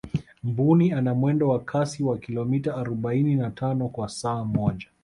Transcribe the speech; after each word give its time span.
mbuni 0.43 0.91
ana 0.93 1.13
mwendo 1.15 1.59
kasi 1.59 2.03
wa 2.03 2.17
kilomita 2.17 2.75
arobaini 2.75 3.35
na 3.35 3.51
tano 3.51 3.87
kwa 3.89 4.09
saa 4.09 4.43
moja 4.43 4.87